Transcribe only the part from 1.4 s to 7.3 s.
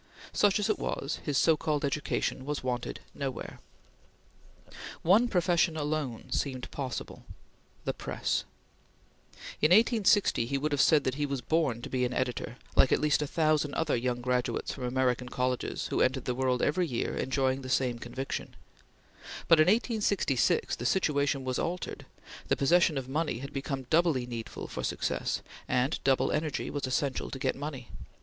called education was wanted nowhere. One profession alone seemed possible